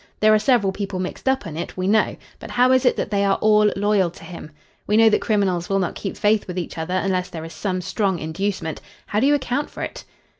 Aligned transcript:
There 0.19 0.33
are 0.33 0.39
several 0.39 0.71
people 0.73 0.97
mixed 0.97 1.29
up 1.29 1.45
in 1.45 1.55
it, 1.55 1.77
we 1.77 1.85
know; 1.87 2.15
but 2.39 2.49
how 2.49 2.71
is 2.71 2.85
it 2.85 2.95
that 2.95 3.11
they 3.11 3.23
are 3.23 3.35
all 3.35 3.71
loyal 3.75 4.09
to 4.09 4.23
him? 4.23 4.49
We 4.87 4.97
know 4.97 5.09
that 5.09 5.21
criminals 5.21 5.69
will 5.69 5.77
not 5.77 5.93
keep 5.93 6.17
faith 6.17 6.47
with 6.47 6.57
each 6.57 6.79
other 6.79 6.95
unless 6.95 7.29
there 7.29 7.45
is 7.45 7.53
some 7.53 7.81
strong 7.81 8.17
inducement. 8.17 8.81
How 9.05 9.19
do 9.19 9.27
you 9.27 9.35
account 9.35 9.69
for 9.69 9.83
it?" 9.83 10.03